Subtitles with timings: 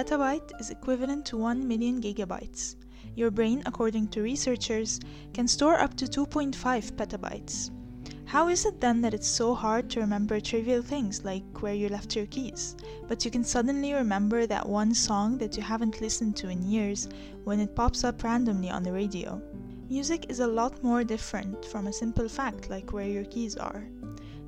[0.00, 2.76] petabyte is equivalent to 1 million gigabytes.
[3.16, 4.98] Your brain, according to researchers,
[5.34, 6.56] can store up to 2.5
[6.92, 7.70] petabytes.
[8.24, 11.90] How is it then that it's so hard to remember trivial things like where you
[11.90, 12.76] left your keys,
[13.08, 17.06] but you can suddenly remember that one song that you haven't listened to in years
[17.44, 19.38] when it pops up randomly on the radio?
[19.90, 23.86] Music is a lot more different from a simple fact like where your keys are.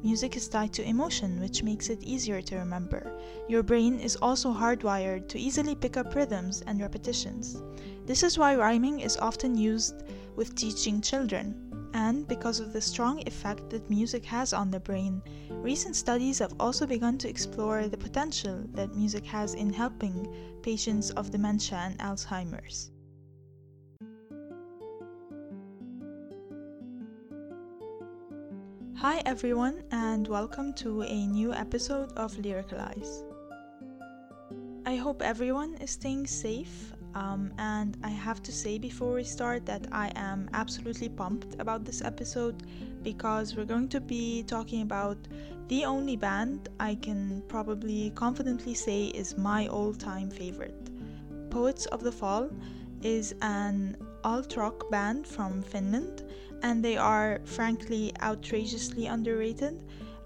[0.03, 3.17] Music is tied to emotion, which makes it easier to remember.
[3.49, 7.63] Your brain is also hardwired to easily pick up rhythms and repetitions.
[8.05, 10.03] This is why rhyming is often used
[10.35, 11.91] with teaching children.
[11.95, 16.55] And because of the strong effect that music has on the brain, recent studies have
[16.59, 20.27] also begun to explore the potential that music has in helping
[20.63, 22.92] patients of dementia and Alzheimer's.
[29.03, 33.25] Hi everyone, and welcome to a new episode of Lyricalize.
[34.87, 39.67] I hope everyone is staying safe um, and I have to say before we start
[39.67, 42.63] that I am absolutely pumped about this episode
[43.03, 45.19] because we're going to be talking about
[45.67, 50.91] the only band I can probably confidently say is my all time favorite.
[51.51, 52.51] Poets of the Fall
[53.03, 56.23] is an alt rock band from Finland
[56.63, 59.83] and they are frankly outrageously underrated.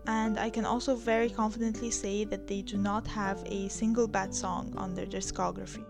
[0.07, 4.33] And I can also very confidently say that they do not have a single bad
[4.35, 5.85] song on their discography.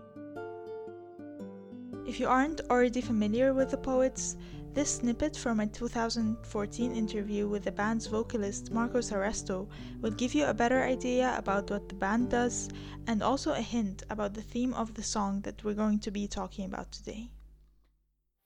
[2.07, 4.37] If you aren't already familiar with the poets,
[4.73, 9.67] this snippet from a 2014 interview with the band's vocalist Marko Saaresto
[10.01, 12.69] will give you a better idea about what the band does
[13.07, 16.27] and also a hint about the theme of the song that we're going to be
[16.27, 17.31] talking about today.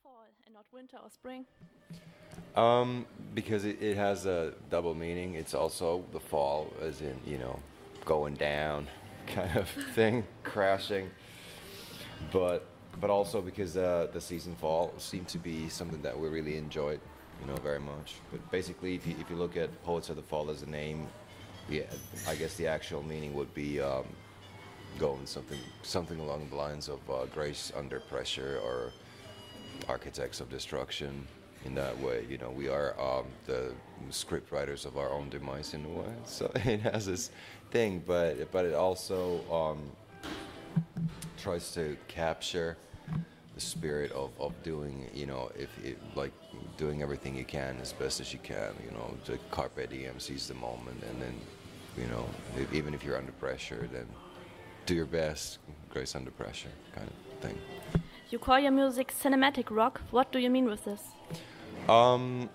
[0.01, 1.45] Fall and not winter or spring?
[2.55, 5.35] Um, because it, it has a double meaning.
[5.35, 7.59] It's also the fall, as in, you know,
[8.05, 8.87] going down
[9.27, 11.09] kind of thing, crashing.
[12.31, 12.65] But
[12.99, 16.99] but also because uh, the season fall seemed to be something that we really enjoyed,
[17.39, 18.15] you know, very much.
[18.31, 21.07] But basically, if you, if you look at Poets of the Fall as a name,
[21.69, 21.83] yeah,
[22.27, 24.03] I guess the actual meaning would be um,
[24.99, 28.91] going something something along the lines of uh, grace under pressure or
[29.87, 31.27] architects of destruction.
[31.65, 33.73] In that way, you know, we are um, the
[34.09, 36.13] script writers of our own demise in a way.
[36.25, 37.29] So it has this
[37.69, 39.91] thing, but but it also um,
[41.37, 42.77] tries to capture
[43.55, 46.31] the spirit of, of doing, you know, if it, like
[46.77, 50.47] doing everything you can as best as you can, you know, to carpe diem, seize
[50.47, 51.33] the moment, and then,
[51.97, 52.25] you know,
[52.57, 54.07] if, even if you're under pressure, then
[54.85, 58.00] do your best, grace under pressure, kind of thing.
[58.31, 59.99] You call your music cinematic rock.
[60.09, 61.01] What do you mean with this?
[61.89, 62.49] Um,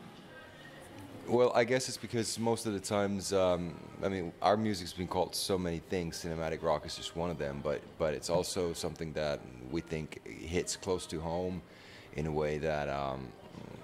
[1.28, 5.06] well, I guess it's because most of the times, um, I mean, our music's been
[5.06, 6.24] called so many things.
[6.24, 10.26] Cinematic rock is just one of them, but but it's also something that we think
[10.26, 11.60] hits close to home,
[12.14, 13.28] in a way that um,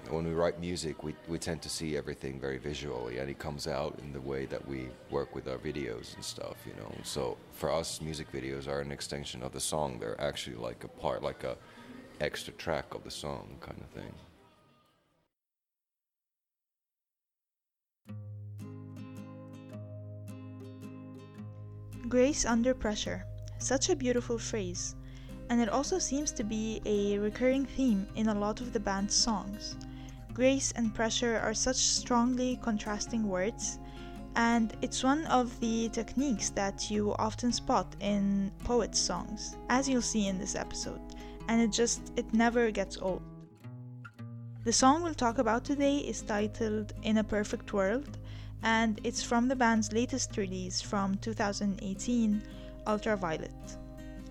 [0.09, 3.67] when we write music, we we tend to see everything very visually, and it comes
[3.67, 6.57] out in the way that we work with our videos and stuff.
[6.67, 9.99] You know, so for us, music videos are an extension of the song.
[9.99, 11.59] They're actually like a part, like a
[12.23, 14.15] extra track of the song, kind of thing.
[22.09, 23.25] Grace under pressure.
[23.59, 24.95] Such a beautiful phrase.
[25.51, 29.15] And it also seems to be a recurring theme in a lot of the band's
[29.15, 29.77] songs.
[30.33, 33.79] Grace and pressure are such strongly contrasting words,
[34.37, 40.01] and it's one of the techniques that you often spot in poets' songs, as you'll
[40.01, 41.01] see in this episode,
[41.49, 43.23] and it just it never gets old.
[44.65, 48.19] The song we'll talk about today is titled In a Perfect World,
[48.63, 52.43] and it's from the band's latest release from 2018,
[52.87, 53.77] Ultraviolet.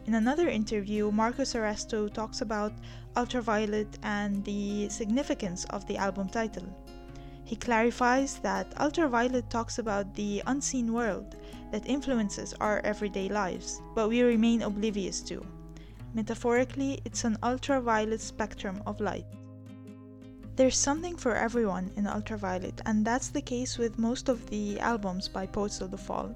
[0.06, 2.74] In another interview, Marko Saaresto talks about
[3.18, 6.68] Ultraviolet and the significance of the album title.
[7.44, 11.36] He clarifies that Ultraviolet talks about the unseen world
[11.72, 15.46] that influences our everyday lives, but we remain oblivious to.
[16.14, 19.26] Metaphorically, it's an ultraviolet spectrum of light.
[20.58, 25.30] There's something for everyone in Ultraviolet, and that's the case with most of the albums
[25.30, 26.36] by Poets of the Fall.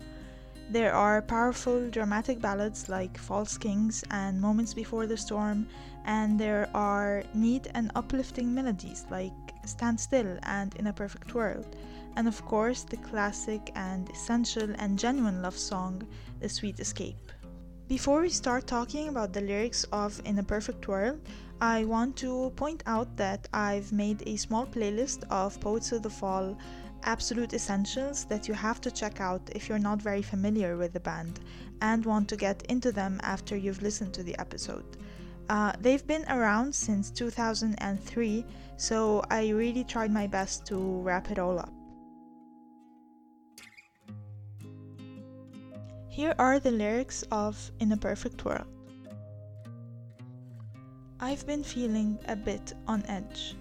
[0.71, 5.67] There are powerful, dramatic ballads like False Kings and Moments Before the Storm,
[6.05, 9.33] and there are neat and uplifting melodies like
[9.65, 11.75] Stand Still and In a Perfect World,
[12.15, 16.01] and of course the classic and essential and genuine love song,
[16.39, 17.31] The Sweet Escape.
[17.87, 21.19] Before we start talking about the lyrics of In a Perfect World,
[21.61, 26.09] I want to point out that I've made a small playlist of Poets of the
[26.09, 26.57] Fall
[27.03, 30.99] absolute essentials that you have to check out if you're not very familiar with the
[30.99, 31.39] band
[31.79, 34.97] and want to get into them after you've listened to the episode.
[35.47, 38.45] Uh, they've been around since 2003,
[38.77, 41.84] so I really tried my best to wrap it all up.
[46.15, 48.71] Here are the lyrics of In a Perfect World.
[51.19, 53.57] I've been feeling a bit on edge.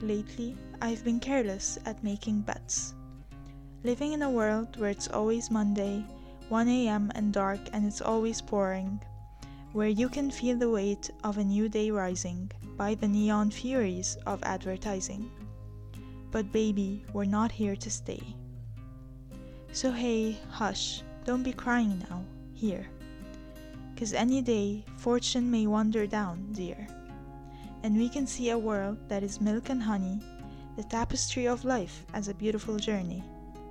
[0.00, 2.94] Lately, I've been careless at making bets.
[3.82, 6.04] Living in a world where it's always Monday,
[6.48, 7.10] 1 a.m.
[7.16, 9.02] and dark and it's always pouring,
[9.72, 14.16] where you can feel the weight of a new day rising by the neon furies
[14.26, 15.28] of advertising.
[16.30, 18.22] But baby, we're not here to stay.
[19.72, 22.24] So hey, hush, don't be crying now,
[22.54, 22.86] here.
[23.98, 26.86] Cause any day fortune may wander down, dear.
[27.82, 30.20] And we can see a world that is milk and honey,
[30.76, 33.24] the tapestry of life as a beautiful journey.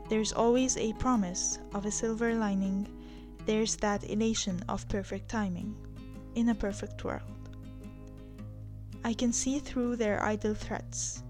[0.09, 2.87] There's always a promise of a silver lining,
[3.45, 5.75] there's that elation of perfect timing,
[6.35, 7.21] in a perfect world.
[9.05, 11.23] I can see through their idle threats,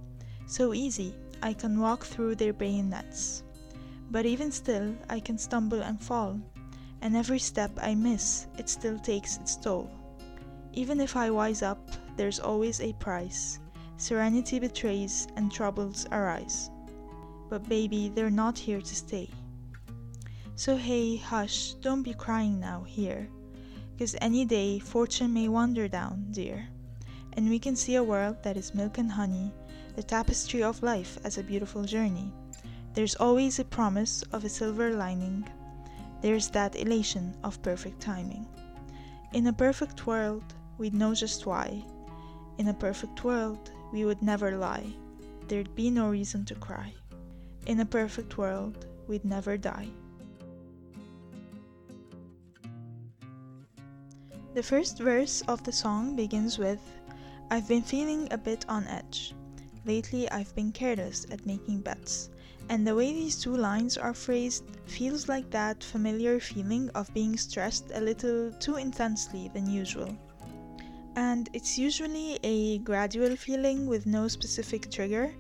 [0.47, 1.13] so easy
[1.43, 3.43] I can walk through their bayonets.
[4.11, 6.39] But even still, I can stumble and fall,
[7.01, 9.89] and every step I miss, it still takes its toll.
[10.73, 13.59] Even if I wise up, there's always a price.
[13.97, 16.69] Serenity betrays, and troubles arise
[17.49, 19.29] but baby, they're not here to stay.
[20.55, 23.29] So hey, hush, don't be crying now here,
[23.97, 26.67] 'cause any day fortune may wander down, dear,
[27.33, 29.51] and we can see a world that is milk and honey,
[29.95, 32.31] the tapestry of life as a beautiful journey.
[32.95, 35.45] There's always a promise of a silver lining,
[36.21, 38.47] there's that elation of perfect timing.
[39.33, 40.43] In a perfect world,
[40.77, 41.83] we'd know just why.
[42.57, 44.95] In a perfect world, we would never lie.
[45.49, 46.93] There'd be no reason to cry.
[47.67, 49.89] In a perfect world, we'd never die.
[54.53, 56.79] The first verse of the song begins with
[57.51, 59.35] I've been feeling a bit on edge.
[59.83, 62.29] Lately, I've been careless at making bets.
[62.69, 67.37] And the way these two lines are phrased feels like that familiar feeling of being
[67.37, 70.15] stressed a little too intensely than usual.
[71.15, 75.33] And it's usually a gradual feeling with no specific trigger,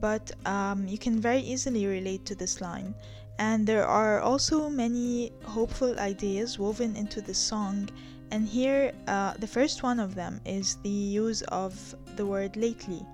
[0.00, 2.94] but um, you can very easily relate to this line.
[3.38, 7.88] And there are also many hopeful ideas woven into the song.
[8.30, 13.06] And here, uh, the first one of them is the use of the word lately.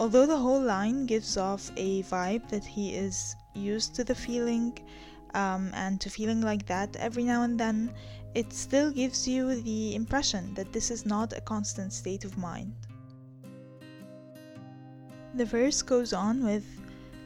[0.00, 4.78] Although the whole line gives off a vibe that he is used to the feeling
[5.34, 7.92] um, and to feeling like that every now and then,
[8.34, 12.72] it still gives you the impression that this is not a constant state of mind.
[15.34, 16.64] The verse goes on with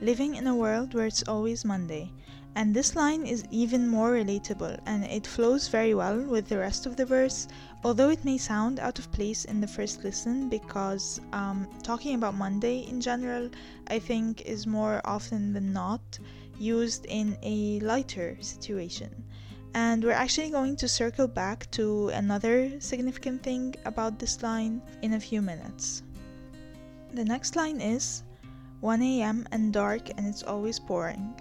[0.00, 2.10] living in a world where it's always Monday.
[2.56, 6.86] And this line is even more relatable and it flows very well with the rest
[6.86, 7.48] of the verse,
[7.82, 12.36] although it may sound out of place in the first listen because um, talking about
[12.36, 13.50] Monday in general,
[13.88, 16.20] I think, is more often than not
[16.56, 19.24] used in a lighter situation.
[19.74, 25.14] And we're actually going to circle back to another significant thing about this line in
[25.14, 26.04] a few minutes.
[27.12, 28.22] The next line is
[28.80, 29.48] 1 a.m.
[29.50, 31.34] and dark and it's always pouring.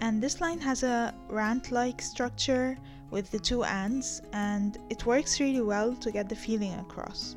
[0.00, 2.76] And this line has a rant like structure
[3.10, 7.36] with the two ands, and it works really well to get the feeling across.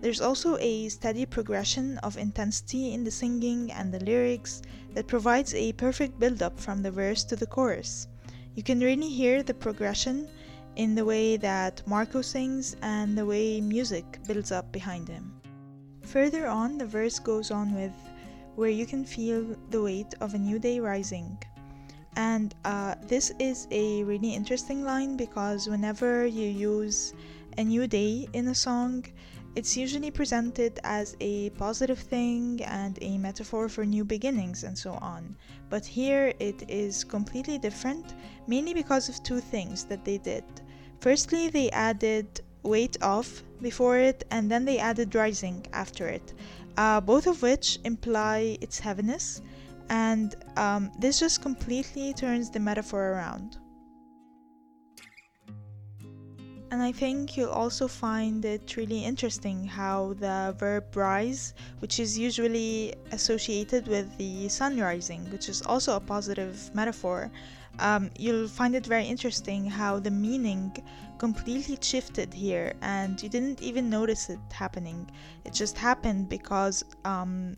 [0.00, 4.62] There's also a steady progression of intensity in the singing and the lyrics
[4.94, 8.06] that provides a perfect build up from the verse to the chorus.
[8.54, 10.28] You can really hear the progression
[10.76, 15.32] in the way that Marko sings and the way music builds up behind him.
[16.02, 17.92] Further on, the verse goes on with,
[18.54, 21.36] where you can feel the weight of a new day rising.
[22.18, 27.14] And uh, this is a really interesting line because whenever you use
[27.56, 29.06] a new day in a song,
[29.54, 34.94] it's usually presented as a positive thing and a metaphor for new beginnings and so
[34.94, 35.36] on.
[35.70, 38.14] But here it is completely different,
[38.48, 40.42] mainly because of two things that they did.
[41.00, 46.34] Firstly, they added weight off before it, and then they added rising after it,
[46.76, 49.40] uh, both of which imply its heaviness,
[49.90, 53.58] and um, this just completely turns the metaphor around.
[56.70, 62.18] And I think you'll also find it really interesting how the verb rise, which is
[62.18, 67.30] usually associated with the sun rising, which is also a positive metaphor,
[67.78, 70.76] um, you'll find it very interesting how the meaning
[71.18, 75.10] completely shifted here and you didn't even notice it happening.
[75.44, 77.56] It just happened because um,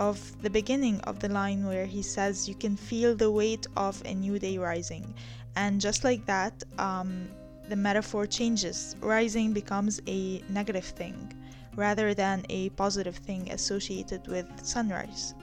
[0.00, 4.02] of the beginning of the line where he says, You can feel the weight of
[4.06, 5.14] a new day rising.
[5.56, 7.28] And just like that, um,
[7.68, 8.96] the metaphor changes.
[9.00, 11.34] Rising becomes a negative thing
[11.76, 15.34] rather than a positive thing associated with sunrise.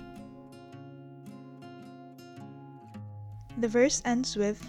[3.59, 4.61] The verse ends with,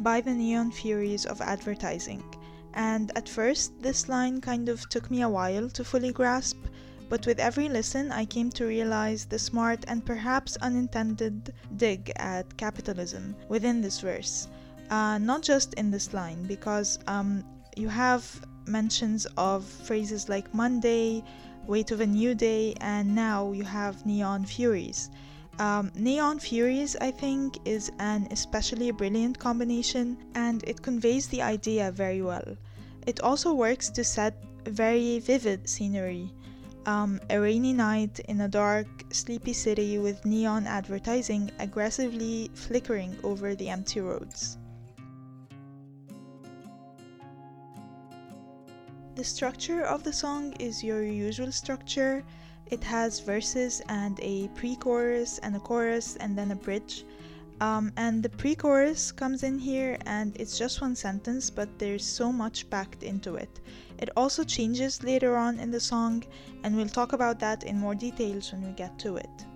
[0.00, 2.24] By the neon furies of advertising.
[2.72, 6.58] And at first, this line kind of took me a while to fully grasp,
[7.08, 12.56] but with every listen, I came to realize the smart and perhaps unintended dig at
[12.56, 14.48] capitalism within this verse.
[14.90, 17.44] Uh, not just in this line, because um,
[17.76, 18.24] you have
[18.66, 21.22] mentions of phrases like Monday,
[21.66, 25.10] Weight of a New Day, and now you have Neon Furies.
[25.58, 31.90] Um, Neon Furies, I think, is an especially brilliant combination and it conveys the idea
[31.90, 32.56] very well.
[33.06, 34.34] It also works to set
[34.66, 36.30] very vivid scenery.
[36.86, 43.56] Um, a rainy night in a dark, sleepy city with neon advertising aggressively flickering over
[43.56, 44.56] the empty roads.
[49.16, 52.22] The structure of the song is your usual structure.
[52.66, 57.04] It has verses and a pre chorus and a chorus and then a bridge.
[57.60, 62.04] Um, and the pre chorus comes in here and it's just one sentence, but there's
[62.04, 63.60] so much packed into it.
[63.98, 66.22] It also changes later on in the song,
[66.62, 69.46] and we'll talk about that in more details when we get to it.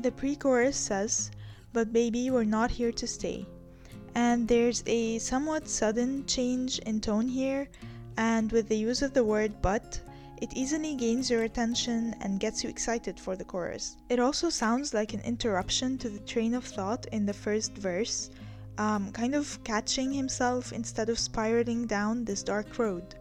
[0.00, 1.32] The pre chorus says,
[1.72, 3.46] But baby, we're not here to stay.
[4.14, 7.68] And there's a somewhat sudden change in tone here
[8.16, 10.00] and with the use of the word but,
[10.40, 13.96] it easily gains your attention and gets you excited for the chorus.
[14.08, 18.30] It also sounds like an interruption to the train of thought in the first verse,
[18.78, 23.14] um, kind of catching himself instead of spiraling down this dark road.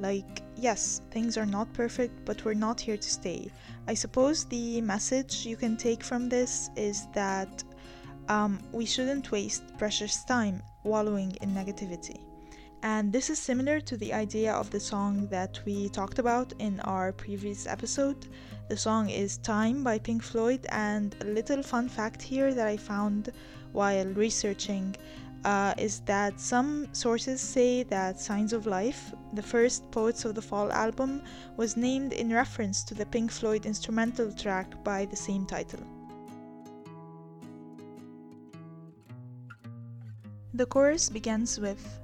[0.00, 3.50] Like, yes, things are not perfect, but we're not here to stay.
[3.86, 7.62] I suppose the message you can take from this is that
[8.28, 12.20] um, we shouldn't waste precious time wallowing in negativity.
[12.84, 16.80] And this is similar to the idea of the song that we talked about in
[16.80, 18.28] our previous episode.
[18.68, 22.76] The song is Time by Pink Floyd, and a little fun fact here that I
[22.76, 23.32] found
[23.72, 24.94] while researching
[25.46, 30.42] uh, is that some sources say that Signs of Life, the first Poets of the
[30.42, 31.22] Fall album,
[31.56, 35.80] was named in reference to the Pink Floyd instrumental track by the same title.
[40.52, 42.03] The chorus begins with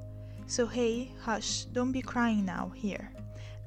[0.51, 3.13] so hey, hush, don't be crying now here.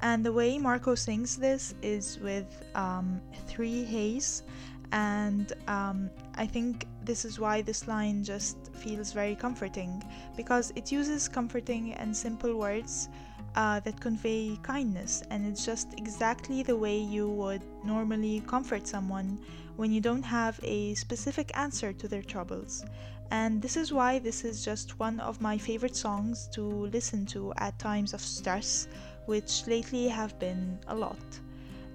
[0.02, 4.44] And the way Marko sings this is with um, three heys,
[4.92, 10.04] and um, I think this is why this line just feels very comforting
[10.36, 13.08] because it uses comforting and simple words
[13.56, 19.40] uh, that convey kindness, and it's just exactly the way you would normally comfort someone
[19.76, 22.86] when you don't have a specific answer to their troubles.
[23.32, 27.54] And this is why this is just one of my favorite songs to listen to
[27.58, 28.88] at times of stress,
[29.26, 31.18] which lately have been a lot.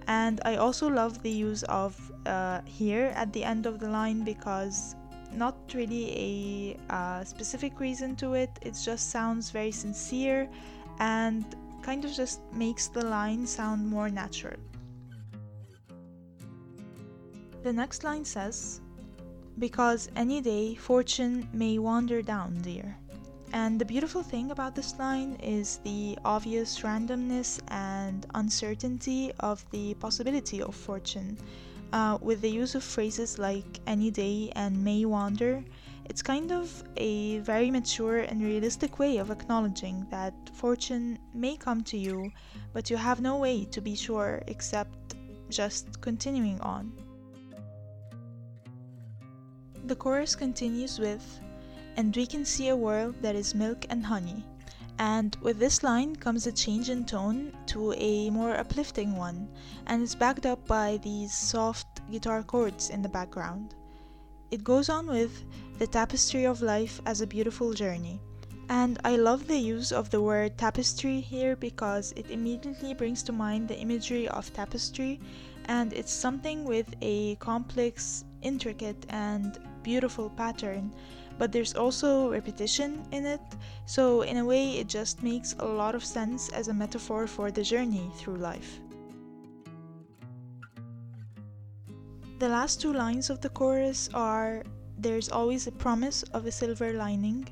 [0.09, 1.95] And I also love the use of
[2.27, 4.97] uh, here at the end of the line because
[5.33, 10.49] not really a uh, specific reason to it, it just sounds very sincere
[10.99, 11.45] and
[11.83, 14.57] kind of just makes the line sound more natural.
[17.63, 18.81] The next line says,
[19.59, 22.97] because any day fortune may wander down, dear.
[23.53, 29.95] And the beautiful thing about this line is the obvious randomness and uncertainty of the
[29.95, 31.39] possibility of fortune.
[31.93, 35.65] Uh, with the use of phrases like any day and may wander,
[36.09, 41.83] it's kind of a very mature and realistic way of acknowledging that fortune may come
[41.85, 42.31] to you,
[42.73, 45.15] but you have no way to be sure except
[45.51, 46.93] just continuing on.
[49.85, 51.41] The chorus continues with,
[51.97, 54.45] And we can see a world that is milk and honey.
[54.99, 59.49] And with this line comes a change in tone to a more uplifting one,
[59.87, 63.75] and it's backed up by these soft guitar chords in the background.
[64.51, 65.45] It goes on with
[65.79, 68.21] the tapestry of life as a beautiful journey.
[68.69, 73.33] And I love the use of the word tapestry here because it immediately brings to
[73.33, 75.21] mind the imagery of tapestry,
[75.67, 80.93] and it's something with a complex, intricate, and beautiful pattern,
[81.39, 83.41] but there's also repetition in it,
[83.87, 87.51] so in a way, it just makes a lot of sense as a metaphor for
[87.51, 88.81] the journey through life.
[92.39, 94.63] The last two lines of the chorus are
[94.99, 97.49] There's always a promise of a silver lining,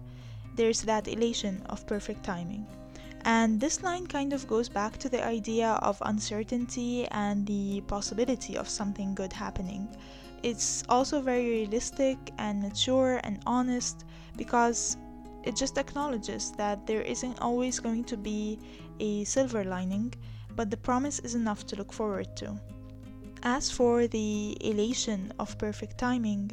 [0.57, 2.67] there's that elation of perfect timing.
[3.25, 8.57] And this line kind of goes back to the idea of uncertainty and the possibility
[8.57, 9.89] of something good happening.
[10.43, 14.05] It's also very realistic and mature and honest
[14.37, 14.97] because
[15.43, 18.59] it just acknowledges that there isn't always going to be
[19.01, 20.15] a silver lining,
[20.55, 22.59] but the promise is enough to look forward to.
[23.43, 26.51] As for the elation of perfect timing,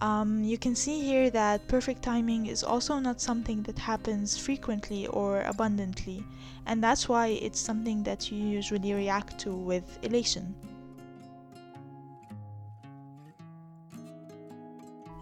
[0.00, 5.06] um, you can see here that perfect timing is also not something that happens frequently
[5.08, 6.24] or abundantly,
[6.66, 10.54] and that's why it's something that you usually react to with elation.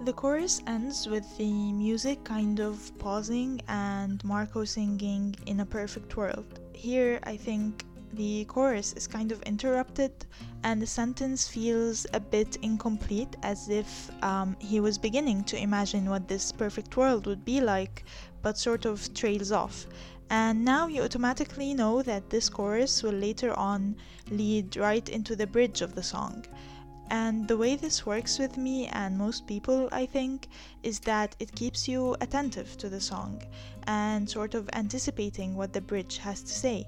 [0.05, 6.17] The chorus ends with the music kind of pausing and Marko singing in a perfect
[6.17, 6.61] world.
[6.73, 10.13] Here, I think the chorus is kind of interrupted
[10.65, 16.09] and the sentence feels a bit incomplete as if um, he was beginning to imagine
[16.09, 18.05] what this perfect world would be like
[18.43, 19.87] but sort of trails off.
[20.31, 23.97] And now you automatically know that this chorus will later on
[24.31, 26.45] lead right into the bridge of the song.
[27.11, 30.49] And the way this works with me and most people, I think,
[30.83, 33.43] is that it keeps you attentive to the song
[33.87, 36.87] and sort of anticipating what the bridge has to say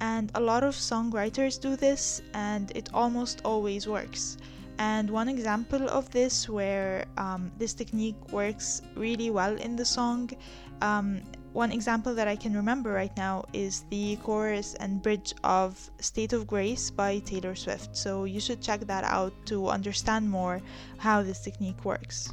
[0.00, 4.36] and a lot of songwriters do this and it almost always works.
[4.78, 10.30] And one example of this where um, this technique works really well in the song
[10.80, 15.90] um, one example that i can remember right now is the chorus and bridge of
[16.00, 17.96] state of grace by taylor swift.
[17.96, 20.60] So you should check that out to understand more
[20.98, 22.32] how this technique works.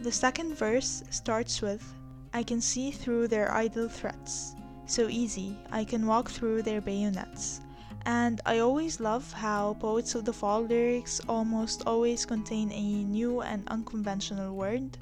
[0.00, 1.82] The second verse starts with
[2.32, 4.54] I can see through their idle threats.
[4.86, 7.60] So easy, I can walk through their bayonets.
[8.06, 13.42] And I always love how Poets of the Fall lyrics almost always contain a new
[13.42, 14.96] and unconventional word.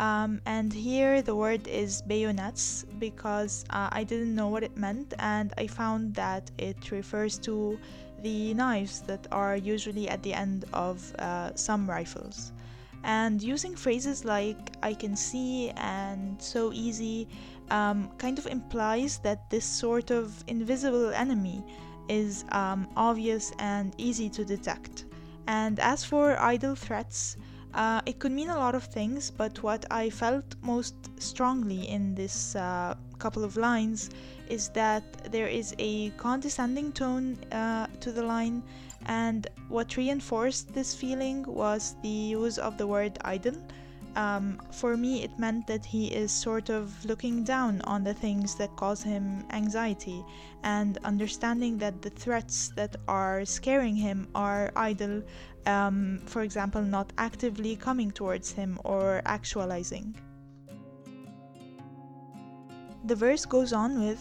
[0.00, 5.14] Um, and here the word is bayonets because uh, I didn't know what it meant,
[5.18, 7.78] and I found that it refers to
[8.22, 12.52] the knives that are usually at the end of uh, some rifles
[13.04, 17.28] and using phrases like I can see and so easy
[17.70, 21.64] um, kind of implies that this sort of invisible enemy
[22.08, 25.04] is um, obvious and easy to detect.
[25.46, 27.36] And as for idle threats,
[27.74, 32.14] uh, it could mean a lot of things, but what I felt most strongly in
[32.14, 34.10] this uh, couple of lines
[34.48, 38.62] is that there is a condescending tone uh, to the line
[39.06, 43.56] and what reinforced this feeling was the use of the word idle.
[44.16, 48.56] Um, for me, it meant that he is sort of looking down on the things
[48.56, 50.24] that cause him anxiety
[50.64, 55.22] and understanding that the threats that are scaring him are idle,
[55.66, 60.16] um, for example, not actively coming towards him or actualizing.
[63.04, 64.20] The verse goes on with,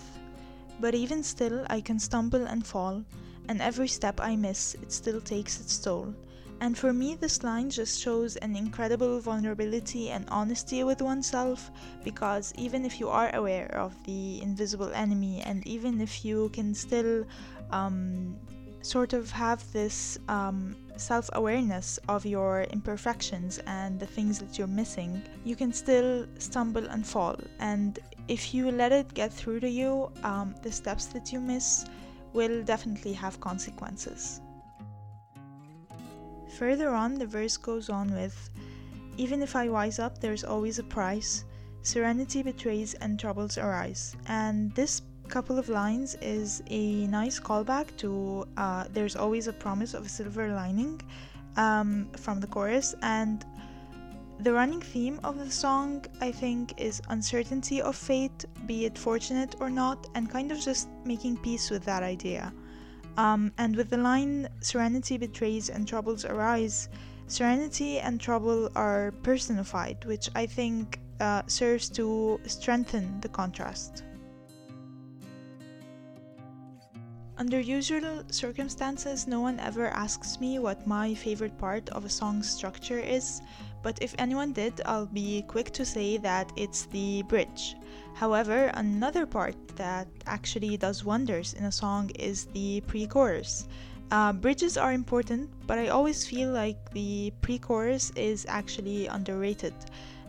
[0.79, 3.03] But even still I can stumble and fall
[3.49, 6.13] and every step I miss, it still takes its toll.
[6.61, 11.71] And for me, this line just shows an incredible vulnerability and honesty with oneself
[12.03, 16.75] because even if you are aware of the invisible enemy, and even if you can
[16.75, 17.25] still
[17.71, 18.37] um,
[18.81, 24.67] sort of have this um, self awareness of your imperfections and the things that you're
[24.67, 27.35] missing, you can still stumble and fall.
[27.59, 31.85] And if you let it get through to you, um, the steps that you miss,
[32.33, 34.41] will definitely have consequences.
[36.57, 38.49] Further on, the verse goes on with
[39.17, 41.43] Even if I wise up, there's always a price.
[41.81, 44.15] Serenity betrays and troubles arise.
[44.27, 49.93] And this couple of lines is a nice callback to uh, There's Always a Promise
[49.93, 51.01] of a Silver Lining
[51.55, 52.95] um, from the chorus.
[53.01, 53.45] And
[54.41, 59.55] the running theme of the song, I think, is uncertainty of fate, be it fortunate
[59.59, 62.53] or not, and kind of just making peace with that idea.
[63.17, 66.87] Um, and with the line, serenity betrays and troubles arise,
[67.27, 74.03] serenity and trouble are personified, which I think uh, serves to strengthen the contrast.
[77.37, 82.49] Under usual circumstances, no one ever asks me what my favorite part of a song's
[82.49, 83.41] structure is,
[83.81, 87.75] but if anyone did, I'll be quick to say that it's the bridge.
[88.13, 93.67] However, another part that actually does wonders in a song is the pre chorus.
[94.11, 99.73] Uh, bridges are important, but I always feel like the pre chorus is actually underrated.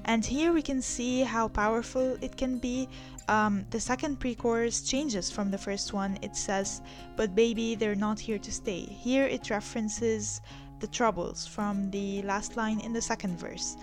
[0.04, 2.88] And here we can see how powerful it can be.
[3.28, 6.18] Um, the second pre chorus changes from the first one.
[6.22, 6.82] It says,
[7.16, 8.80] But baby, they're not here to stay.
[8.80, 10.40] Here it references
[10.80, 13.76] the troubles from the last line in the second verse.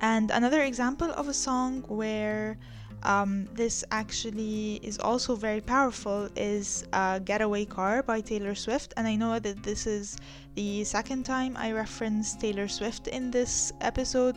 [0.00, 2.58] And another example of a song where
[3.02, 8.92] um, this actually is also very powerful is uh, Getaway Car by Taylor Swift.
[8.96, 10.18] And I know that this is
[10.54, 14.36] the second time I reference Taylor Swift in this episode.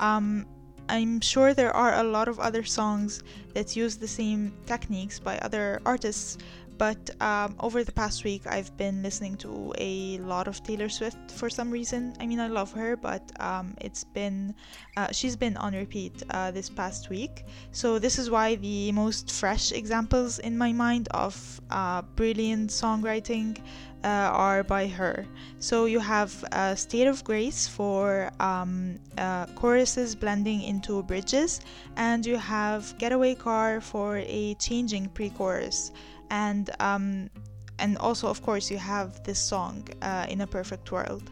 [0.00, 0.46] Um,
[0.88, 3.22] I'm sure there are a lot of other songs
[3.54, 6.38] that use the same techniques by other artists,
[6.82, 11.30] but um, over the past week I've been listening to a lot of Taylor Swift
[11.30, 12.12] for some reason.
[12.18, 14.52] I mean, I love her, but um, it's been
[14.96, 17.44] uh, she's been on repeat uh, this past week.
[17.70, 23.60] So this is why the most fresh examples in my mind of uh, brilliant songwriting
[24.02, 25.24] uh, are by her.
[25.60, 31.60] So you have a State of Grace for um, uh, choruses blending into bridges,
[31.96, 35.92] and you have Getaway Car for a changing pre chorus
[36.32, 37.30] and um,
[37.78, 41.30] and also of course you have this song uh, in a perfect world.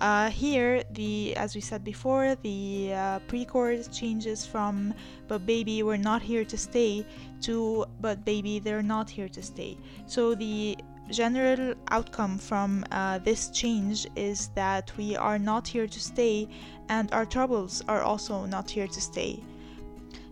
[0.00, 4.94] Uh, here the as we said before the uh, pre-chorus changes from
[5.28, 7.04] but baby we're not here to stay
[7.40, 9.76] to but baby they're not here to stay.
[10.06, 10.76] So the
[11.10, 16.48] general outcome from uh, this change is that we are not here to stay
[16.88, 19.42] and our troubles are also not here to stay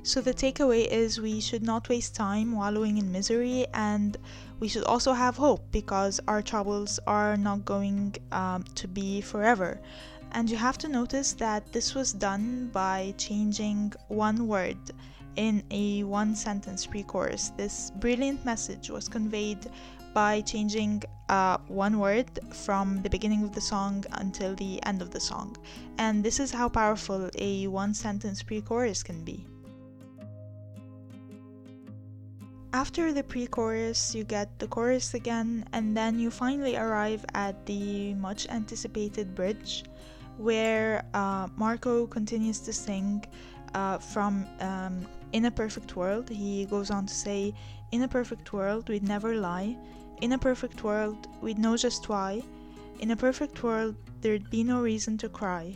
[0.08, 4.16] so the takeaway is we should not waste time wallowing in misery and
[4.58, 9.78] we should also have hope because our troubles are not going um, to be forever.
[10.32, 14.78] And you have to notice that this was done by changing one word
[15.36, 17.52] in a one sentence pre chorus.
[17.58, 19.70] This brilliant message was conveyed
[20.14, 25.10] by changing uh, one word from the beginning of the song until the end of
[25.10, 25.54] the song.
[25.98, 29.46] And this is how powerful a one sentence pre chorus can be.
[32.72, 37.64] After the pre chorus, you get the chorus again, and then you finally arrive at
[37.64, 39.84] the much anticipated bridge
[40.36, 43.24] where uh, Marko continues to sing
[43.74, 46.28] uh, from um, In a Perfect World.
[46.28, 47.54] He goes on to say,
[47.90, 49.76] In a perfect world, we'd never lie.
[50.20, 52.42] In a perfect world, we'd know just why.
[53.00, 55.74] In a perfect world, there'd be no reason to cry.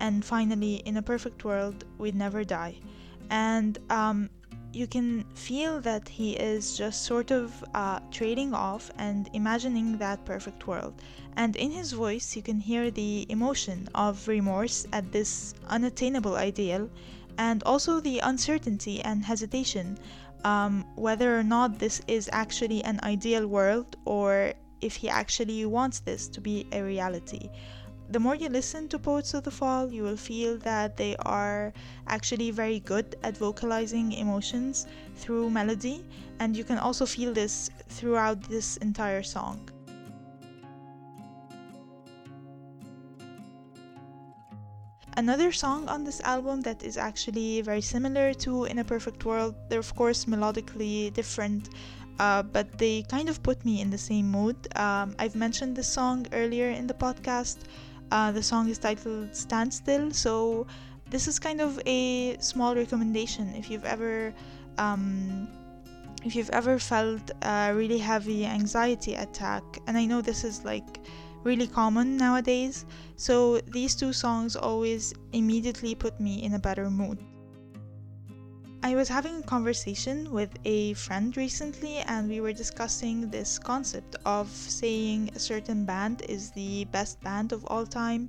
[0.00, 2.76] And finally, in a perfect world, we'd never die.
[3.30, 4.28] And um,
[4.74, 10.24] you can feel that he is just sort of uh, trading off and imagining that
[10.24, 10.94] perfect world.
[11.36, 16.90] And in his voice, you can hear the emotion of remorse at this unattainable ideal,
[17.38, 19.98] and also the uncertainty and hesitation
[20.44, 26.00] um, whether or not this is actually an ideal world or if he actually wants
[26.00, 27.48] this to be a reality
[28.10, 31.72] the more you listen to Poets of the Fall, you will feel that they are
[32.06, 34.86] actually very good at vocalizing emotions
[35.16, 36.04] through melody,
[36.38, 39.68] and you can also feel this throughout this entire song.
[45.16, 49.54] Another song on this album that is actually very similar to In a Perfect World,
[49.68, 51.68] they're of course melodically different,
[52.18, 54.56] uh, but they kind of put me in the same mood.
[54.76, 57.58] Um, I've mentioned this song earlier in the podcast.
[58.14, 60.68] Uh, the song is titled Stand Still, so
[61.10, 63.52] this is kind of a small recommendation.
[63.56, 64.32] If you've ever
[64.78, 65.48] um,
[66.22, 71.00] if you've ever felt a really heavy anxiety attack and i know this is like
[71.42, 77.18] really common nowadays so these two songs always immediately put me in a better mood
[78.84, 84.14] I was having a conversation with a friend recently, and we were discussing this concept
[84.26, 88.28] of saying a certain band is the best band of all time.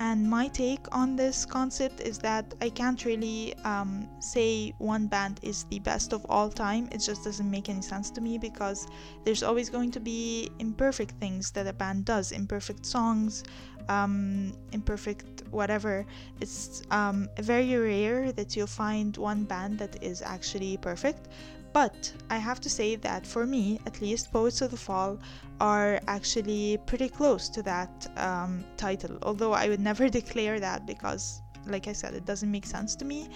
[0.00, 5.40] And my take on this concept is that I can't really um, say one band
[5.42, 6.88] is the best of all time.
[6.92, 8.86] It just doesn't make any sense to me because
[9.24, 13.42] there's always going to be imperfect things that a band does, imperfect songs,
[13.88, 16.06] um, imperfect whatever.
[16.40, 21.28] It's um, very rare that you'll find one band that is actually perfect.
[21.72, 25.18] But I have to say that for me, at least, Poets of the Fall
[25.60, 29.18] are actually pretty close to that um, title.
[29.22, 33.04] Although I would never declare that because, like I said, it doesn't make sense to
[33.04, 33.28] me.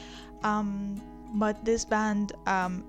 [0.42, 1.00] Um,
[1.34, 2.84] but this band um,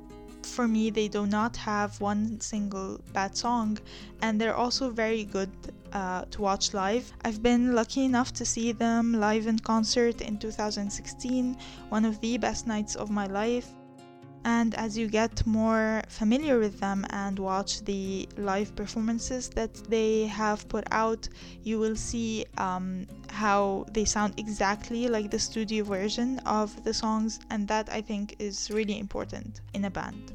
[0.46, 3.78] for me, they do not have one single bad song,
[4.22, 5.52] and they're also very good
[5.94, 7.12] uh, to watch live.
[7.24, 11.58] I've been lucky enough to see them live in concert in 2016,
[11.90, 13.70] one of the best nights of my life
[14.46, 20.26] and as you get more familiar with them and watch the live performances that they
[20.28, 21.28] have put out
[21.64, 27.40] you will see um, how they sound exactly like the studio version of the songs.
[27.50, 30.34] And that i think is really important in a band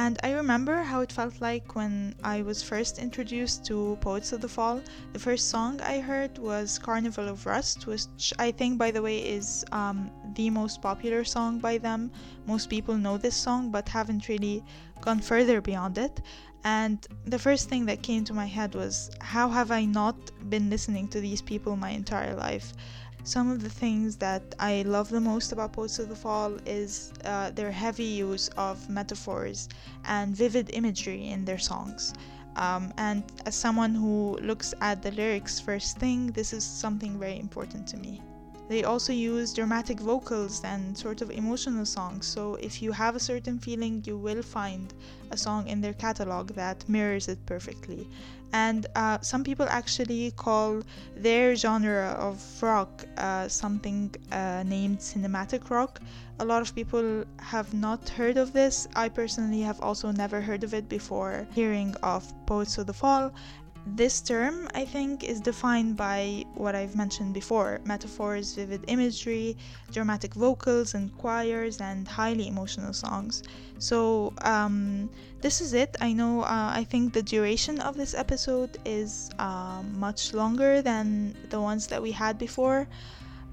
[0.00, 4.40] And I remember how it felt like when I was first introduced to Poets of
[4.40, 4.80] the Fall.
[5.12, 9.18] The first song I heard was Carnival of Rust, which I think, by the way,
[9.18, 12.10] is um, the most popular song by them.
[12.46, 14.64] Most people know this song but haven't really
[15.02, 16.22] gone further beyond it.
[16.64, 20.16] And the first thing that came to my head was, how have I not
[20.48, 22.72] been listening to these people my entire life?
[23.24, 27.12] Some of the things that I love the most about Poets of the Fall is
[27.24, 29.68] uh, their heavy use of metaphors
[30.04, 32.14] and vivid imagery in their songs.
[32.56, 37.38] Um, and as someone who looks at the lyrics first thing, this is something very
[37.38, 38.22] important to me.
[38.70, 43.18] They also use dramatic vocals and sort of emotional songs, so if you have a
[43.18, 44.94] certain feeling, you will find
[45.32, 48.06] a song in their catalog that mirrors it perfectly.
[48.52, 50.82] And uh, some people actually call
[51.16, 56.00] their genre of rock uh, something uh, named cinematic rock.
[56.38, 58.86] A lot of people have not heard of this.
[58.94, 63.32] I personally have also never heard of it before hearing of Poets of the Fall,
[63.86, 69.56] this term, I think, is defined by what I've mentioned before metaphors, vivid imagery,
[69.90, 73.42] dramatic vocals and choirs, and highly emotional songs.
[73.78, 75.96] So, um, this is it.
[76.00, 81.36] I know, uh, I think the duration of this episode is uh, much longer than
[81.48, 82.86] the ones that we had before.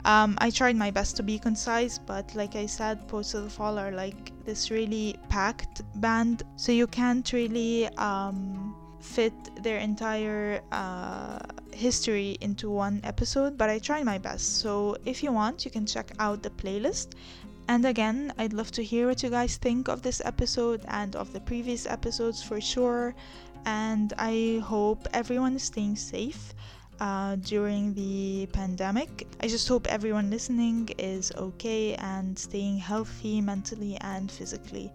[0.05, 3.49] Um, I tried my best to be concise, but like I said, Poets of the
[3.49, 7.87] Fall are like this really packed band, so you can't really.
[7.97, 8.66] Um,
[8.99, 9.33] fit
[9.63, 11.39] their entire uh,
[11.71, 14.59] history into one episode, but I tried my best.
[14.59, 17.13] So if you want, you can check out the playlist.
[17.69, 21.33] And again, I'd love to hear what you guys think of this episode and of
[21.33, 23.13] the previous episodes for sure.
[23.65, 26.53] And I hope everyone is staying safe
[26.99, 29.27] uh, during the pandemic.
[29.41, 34.91] I just hope everyone listening is okay and staying healthy mentally and physically.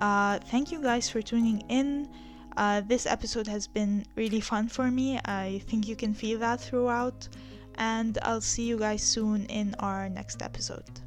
[0.00, 2.08] Uh, thank you guys for tuning in.
[2.56, 5.18] Uh, this episode has been really fun for me.
[5.24, 7.28] I think you can feel that throughout.
[7.76, 11.00] And I'll see you guys soon in our next episode.